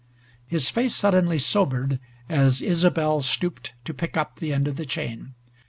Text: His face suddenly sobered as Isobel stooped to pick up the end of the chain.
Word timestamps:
His 0.47 0.67
face 0.71 0.95
suddenly 0.95 1.37
sobered 1.37 1.99
as 2.27 2.59
Isobel 2.59 3.21
stooped 3.21 3.75
to 3.85 3.93
pick 3.93 4.17
up 4.17 4.37
the 4.37 4.51
end 4.51 4.67
of 4.67 4.75
the 4.75 4.83
chain. 4.83 5.35